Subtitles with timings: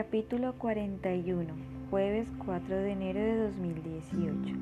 [0.00, 1.52] Capítulo 41,
[1.90, 4.54] jueves 4 de enero de 2018.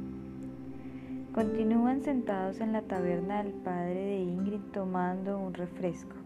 [1.35, 6.17] Continúan sentados en la taberna el padre de Ingrid tomando un refresco.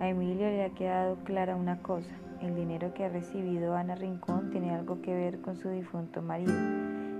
[0.00, 4.50] A Emilio le ha quedado clara una cosa, el dinero que ha recibido Ana Rincón
[4.50, 6.52] tiene algo que ver con su difunto marido.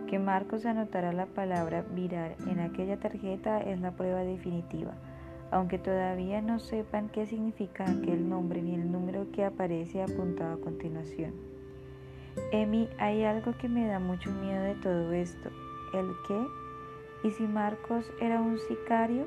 [0.08, 4.92] Que Marcos anotara la palabra viral en aquella tarjeta es la prueba definitiva
[5.52, 10.60] aunque todavía no sepan qué significa aquel nombre ni el número que aparece apuntado a
[10.60, 11.32] continuación.
[12.50, 15.50] Emi, hay algo que me da mucho miedo de todo esto.
[15.92, 17.28] ¿El qué?
[17.28, 19.26] ¿Y si Marcos era un sicario?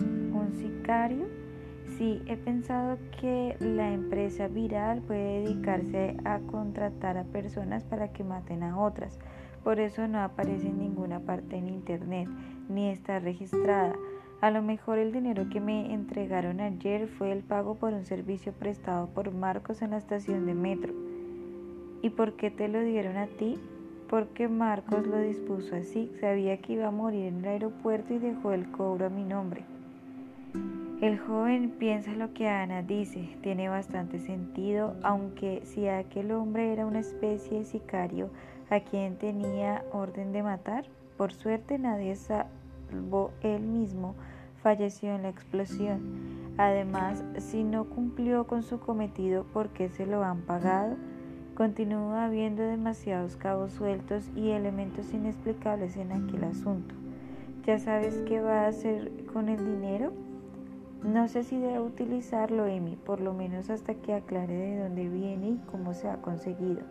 [0.00, 1.26] ¿Un sicario?
[1.98, 8.24] Sí, he pensado que la empresa viral puede dedicarse a contratar a personas para que
[8.24, 9.18] maten a otras.
[9.62, 12.28] Por eso no aparece en ninguna parte en internet,
[12.68, 13.94] ni está registrada.
[14.42, 18.52] A lo mejor el dinero que me entregaron ayer fue el pago por un servicio
[18.52, 20.92] prestado por Marcos en la estación de metro.
[22.02, 23.58] ¿Y por qué te lo dieron a ti?
[24.10, 26.12] Porque Marcos lo dispuso así.
[26.20, 29.64] Sabía que iba a morir en el aeropuerto y dejó el cobro a mi nombre.
[31.00, 36.86] El joven piensa lo que Ana dice, tiene bastante sentido, aunque si aquel hombre era
[36.86, 38.30] una especie de sicario
[38.70, 42.48] a quien tenía orden de matar, por suerte nadie sabe
[43.42, 44.14] él mismo
[44.62, 46.00] falleció en la explosión.
[46.58, 50.96] Además, si no cumplió con su cometido, ¿por qué se lo han pagado?
[51.54, 56.94] Continúa habiendo demasiados cabos sueltos y elementos inexplicables en aquel asunto.
[57.64, 60.12] ¿Ya sabes qué va a hacer con el dinero?
[61.02, 65.50] No sé si debe utilizarlo, Emi, por lo menos hasta que aclare de dónde viene
[65.50, 66.82] y cómo se ha conseguido.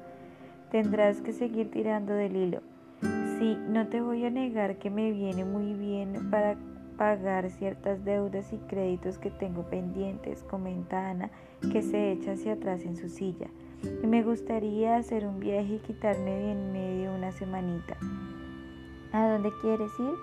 [0.71, 2.61] Tendrás que seguir tirando del hilo.
[3.37, 6.55] Sí, no te voy a negar que me viene muy bien para
[6.97, 11.29] pagar ciertas deudas y créditos que tengo pendientes, comenta Ana,
[11.71, 13.47] que se echa hacia atrás en su silla.
[14.01, 17.97] Y me gustaría hacer un viaje y quitarme de en medio una semanita.
[19.11, 20.15] ¿A dónde quieres ir?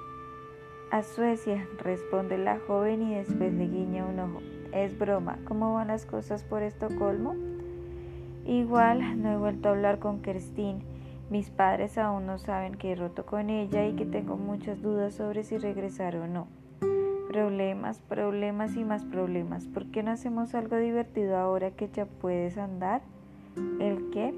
[0.91, 4.41] A Suecia, responde la joven y después le guiña un ojo.
[4.73, 7.35] Es broma, ¿cómo van las cosas por Estocolmo?
[8.47, 10.83] Igual, no he vuelto a hablar con Kerstin.
[11.33, 15.15] Mis padres aún no saben que he roto con ella y que tengo muchas dudas
[15.15, 16.47] sobre si regresar o no.
[17.27, 19.65] Problemas, problemas y más problemas.
[19.65, 23.01] ¿Por qué no hacemos algo divertido ahora que ya puedes andar?
[23.81, 24.35] ¿El qué?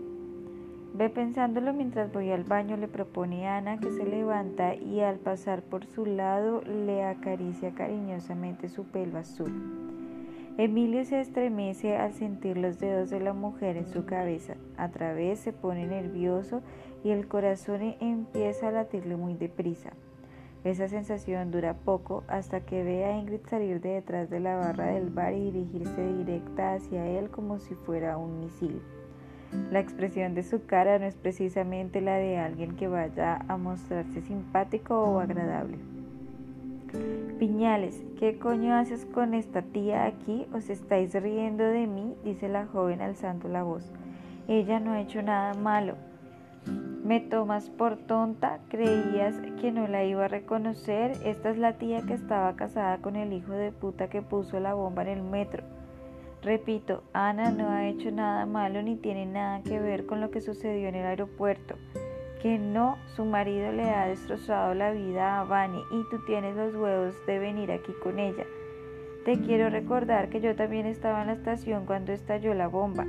[0.94, 5.62] Ve pensándolo mientras voy al baño, le propone Ana que se levanta y al pasar
[5.62, 9.93] por su lado le acaricia cariñosamente su pelo azul.
[10.56, 14.54] Emilio se estremece al sentir los dedos de la mujer en su cabeza.
[14.76, 16.62] A través se pone nervioso
[17.02, 19.90] y el corazón empieza a latirle muy deprisa.
[20.62, 24.86] Esa sensación dura poco hasta que ve a Ingrid salir de detrás de la barra
[24.86, 28.80] del bar y dirigirse directa hacia él como si fuera un misil.
[29.72, 34.22] La expresión de su cara no es precisamente la de alguien que vaya a mostrarse
[34.22, 35.93] simpático o agradable.
[37.38, 40.46] Piñales, ¿qué coño haces con esta tía aquí?
[40.54, 42.14] ¿Os estáis riendo de mí?
[42.22, 43.92] dice la joven alzando la voz.
[44.46, 45.96] Ella no ha hecho nada malo.
[47.04, 48.60] ¿Me tomas por tonta?
[48.68, 51.12] ¿Creías que no la iba a reconocer?
[51.24, 54.74] Esta es la tía que estaba casada con el hijo de puta que puso la
[54.74, 55.64] bomba en el metro.
[56.40, 60.40] Repito, Ana no ha hecho nada malo ni tiene nada que ver con lo que
[60.40, 61.74] sucedió en el aeropuerto
[62.44, 66.74] que no, su marido le ha destrozado la vida a Vani y tú tienes los
[66.74, 68.44] huevos de venir aquí con ella.
[69.24, 73.06] Te quiero recordar que yo también estaba en la estación cuando estalló la bomba.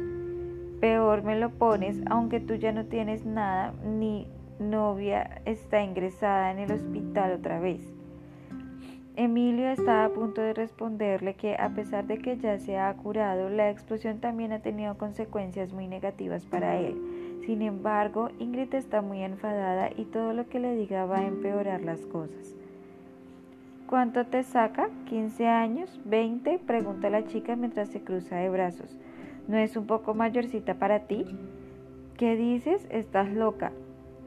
[0.80, 4.26] Peor me lo pones, aunque tú ya no tienes nada, ni
[4.58, 7.94] novia está ingresada en el hospital otra vez.
[9.18, 13.50] Emilio estaba a punto de responderle que a pesar de que ya se ha curado,
[13.50, 16.96] la explosión también ha tenido consecuencias muy negativas para él
[17.46, 21.82] sin embargo, Ingrid está muy enfadada y todo lo que le diga va a empeorar
[21.82, 22.56] las cosas.
[23.88, 24.90] ¿Cuánto te saca?
[25.12, 26.02] ¿15 años?
[26.10, 26.60] ¿20?
[26.62, 28.98] Pregunta la chica mientras se cruza de brazos.
[29.48, 31.24] ¿No es un poco mayorcita para ti?
[32.18, 32.88] ¿Qué dices?
[32.90, 33.72] Estás loca.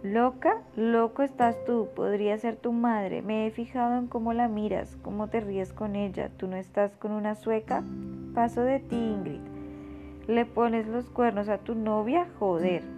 [0.05, 0.63] ¿Loca?
[0.77, 1.89] Loco estás tú.
[1.97, 3.21] Podría ser tu madre.
[3.21, 6.31] Me he fijado en cómo la miras, cómo te ríes con ella.
[6.37, 7.83] ¿Tú no estás con una sueca?
[8.33, 9.41] Paso de ti, Ingrid.
[10.29, 12.29] ¿Le pones los cuernos a tu novia?
[12.39, 12.98] Joder.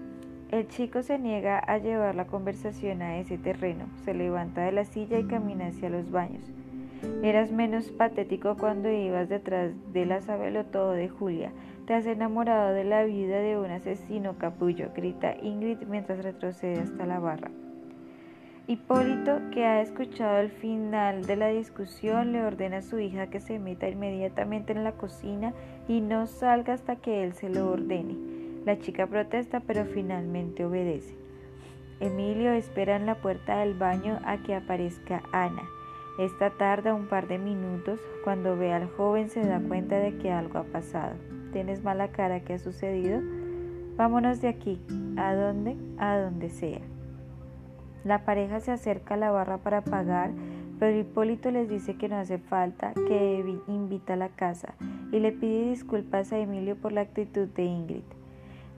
[0.50, 4.84] El chico se niega a llevar la conversación a ese terreno, se levanta de la
[4.84, 6.42] silla y camina hacia los baños.
[7.22, 10.18] Eras menos patético cuando ibas detrás de la
[10.64, 11.52] todo de Julia.
[11.86, 17.06] Te has enamorado de la vida de un asesino capullo, grita Ingrid mientras retrocede hasta
[17.06, 17.52] la barra.
[18.66, 23.38] Hipólito, que ha escuchado el final de la discusión, le ordena a su hija que
[23.38, 25.54] se meta inmediatamente en la cocina
[25.86, 28.39] y no salga hasta que él se lo ordene.
[28.64, 31.14] La chica protesta pero finalmente obedece.
[32.00, 35.62] Emilio espera en la puerta del baño a que aparezca Ana.
[36.18, 38.00] Esta tarda un par de minutos.
[38.24, 41.14] Cuando ve al joven se da cuenta de que algo ha pasado.
[41.52, 42.40] ¿Tienes mala cara?
[42.40, 43.20] ¿Qué ha sucedido?
[43.96, 44.80] Vámonos de aquí.
[45.16, 45.76] ¿A dónde?
[45.98, 46.80] A donde sea.
[48.04, 50.30] La pareja se acerca a la barra para pagar,
[50.78, 54.74] pero Hipólito les dice que no hace falta, que invita a la casa
[55.12, 58.19] y le pide disculpas a Emilio por la actitud de Ingrid.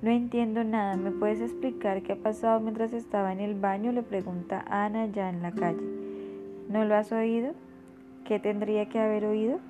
[0.03, 3.93] No entiendo nada, ¿me puedes explicar qué ha pasado mientras estaba en el baño?
[3.93, 5.79] le pregunta Ana ya en la calle.
[6.69, 7.53] ¿No lo has oído?
[8.25, 9.61] ¿Qué tendría que haber oído?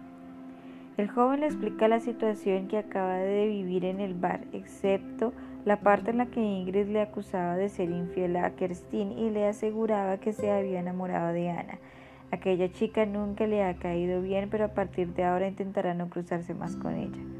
[0.96, 5.34] El joven le explica la situación que acaba de vivir en el bar, excepto
[5.66, 9.46] la parte en la que Ingrid le acusaba de ser infiel a Kerstin y le
[9.46, 11.78] aseguraba que se había enamorado de Ana.
[12.30, 16.54] Aquella chica nunca le ha caído bien, pero a partir de ahora intentará no cruzarse
[16.54, 17.31] más con ella.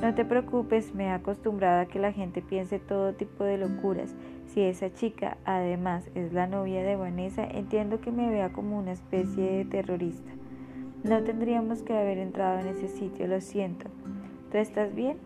[0.00, 4.14] No te preocupes, me he acostumbrado a que la gente piense todo tipo de locuras.
[4.46, 8.92] Si esa chica además es la novia de Vanessa, entiendo que me vea como una
[8.92, 10.30] especie de terrorista.
[11.04, 13.90] No tendríamos que haber entrado en ese sitio, lo siento.
[14.50, 15.18] ¿Tú estás bien?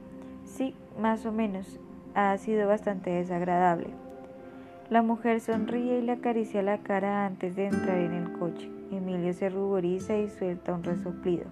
[0.45, 1.79] Sí, más o menos.
[2.17, 3.89] Ha sido bastante desagradable.
[4.91, 8.69] La mujer sonríe y le acaricia la cara antes de entrar en el coche.
[8.91, 11.45] Emilio se ruboriza y suelta un resoplido.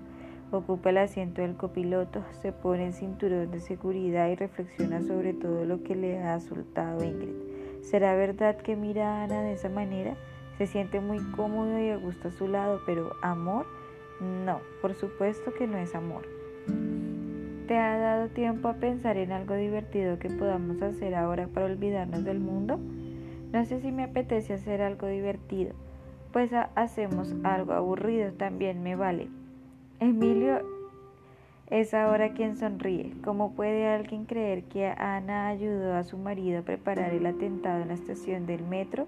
[0.52, 5.64] Ocupa el asiento del copiloto, se pone el cinturón de seguridad y reflexiona sobre todo
[5.64, 7.80] lo que le ha soltado Ingrid.
[7.80, 10.14] ¿Será verdad que mira a Ana de esa manera?
[10.58, 13.64] Se siente muy cómodo y a gusto a su lado, pero ¿amor?
[14.20, 16.28] No, por supuesto que no es amor.
[17.66, 22.24] ¿Te ha dado tiempo a pensar en algo divertido que podamos hacer ahora para olvidarnos
[22.24, 22.78] del mundo?
[23.52, 25.72] No sé si me apetece hacer algo divertido,
[26.30, 29.30] pues hacemos algo aburrido también me vale.
[30.02, 30.62] Emilio
[31.70, 33.12] es ahora quien sonríe.
[33.22, 37.86] ¿Cómo puede alguien creer que Ana ayudó a su marido a preparar el atentado en
[37.86, 39.06] la estación del metro?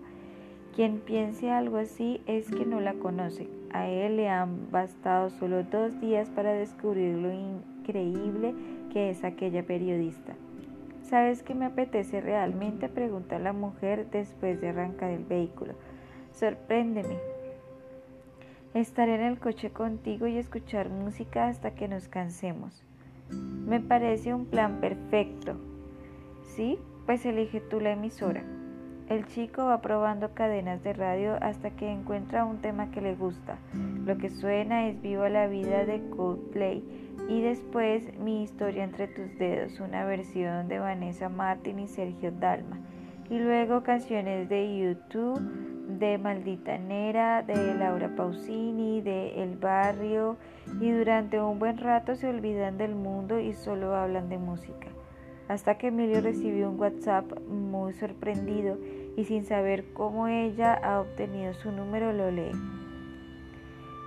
[0.76, 3.48] Quien piense algo así es que no la conoce.
[3.72, 8.54] A él le han bastado solo dos días para descubrir lo increíble
[8.92, 10.34] que es aquella periodista.
[11.02, 12.88] ¿Sabes qué me apetece realmente?
[12.88, 15.74] pregunta la mujer después de arrancar el vehículo.
[16.30, 17.16] Sorpréndeme,
[18.74, 22.82] Estar en el coche contigo y escuchar música hasta que nos cansemos.
[23.30, 25.54] Me parece un plan perfecto.
[26.56, 26.80] ¿Sí?
[27.06, 28.42] Pues elige tú la emisora.
[29.08, 33.58] El chico va probando cadenas de radio hasta que encuentra un tema que le gusta.
[34.06, 36.82] Lo que suena es Viva la vida de Coldplay
[37.28, 42.80] y después Mi historia entre tus dedos, una versión de Vanessa Martin y Sergio Dalma.
[43.30, 45.63] Y luego canciones de YouTube
[46.04, 50.36] de Maldita Nera, de Laura Pausini, de El Barrio
[50.78, 54.88] y durante un buen rato se olvidan del mundo y solo hablan de música.
[55.48, 58.76] Hasta que Emilio recibió un WhatsApp muy sorprendido
[59.16, 62.52] y sin saber cómo ella ha obtenido su número lo lee.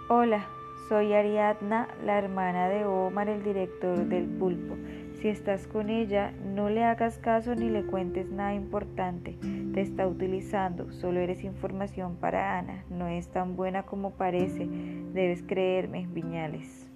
[0.07, 0.45] Hola,
[0.89, 4.75] soy Ariadna, la hermana de Omar, el director del Pulpo.
[5.21, 9.35] Si estás con ella, no le hagas caso ni le cuentes nada importante.
[9.73, 12.85] Te está utilizando, solo eres información para Ana.
[12.91, 14.67] No es tan buena como parece.
[15.13, 16.86] Debes creerme, Viñales.